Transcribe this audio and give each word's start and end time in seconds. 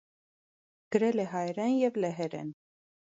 Գրել 0.95 1.23
է 1.25 1.27
հայերեն 1.35 1.77
և 1.83 2.03
լեհերեն։ 2.07 2.51